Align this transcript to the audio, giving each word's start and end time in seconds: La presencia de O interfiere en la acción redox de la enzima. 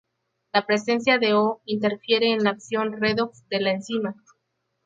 La 0.51 0.65
presencia 0.65 1.19
de 1.19 1.35
O 1.35 1.61
interfiere 1.65 2.31
en 2.33 2.43
la 2.43 2.49
acción 2.49 2.99
redox 2.99 3.47
de 3.49 3.59
la 3.59 3.73
enzima. 3.73 4.15